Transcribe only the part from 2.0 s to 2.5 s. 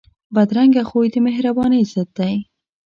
دی